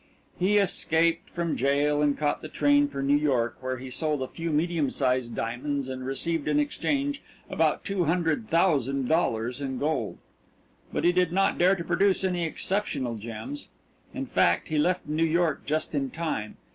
He 0.39 0.57
escaped 0.57 1.29
from 1.29 1.55
jail 1.55 2.01
and 2.01 2.17
caught 2.17 2.41
the 2.41 2.47
train 2.49 2.87
for 2.87 3.03
New 3.03 3.15
York, 3.15 3.57
where 3.61 3.77
he 3.77 3.91
sold 3.91 4.23
a 4.23 4.27
few 4.27 4.49
medium 4.49 4.89
sized 4.89 5.35
diamonds 5.35 5.87
and 5.87 6.03
received 6.03 6.47
in 6.47 6.59
exchange 6.59 7.21
about 7.51 7.85
two 7.85 8.05
hundred 8.05 8.47
thousand 8.49 9.07
dollars 9.07 9.61
in 9.61 9.77
gold. 9.77 10.17
But 10.91 11.03
he 11.03 11.11
did 11.11 11.31
not 11.31 11.59
dare 11.59 11.75
to 11.75 11.83
produce 11.83 12.23
any 12.23 12.45
exceptional 12.45 13.13
gems 13.13 13.67
in 14.11 14.25
fact, 14.25 14.69
he 14.69 14.79
left 14.79 15.05
New 15.07 15.21
York 15.23 15.67
just 15.67 15.93
in 15.93 16.09
time. 16.09 16.57